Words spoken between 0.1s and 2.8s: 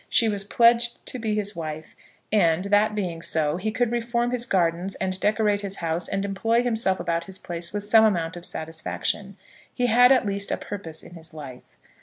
was pledged to be his wife; and,